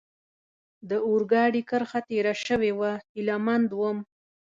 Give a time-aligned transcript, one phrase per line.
[0.89, 3.97] د اورګاډي کرښه تېره شوې وه، هیله مند ووم.